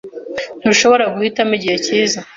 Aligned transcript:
Ntushobora 0.61 1.03
guhitamo 1.15 1.51
igihe 1.57 1.77
cyiza. 1.85 2.19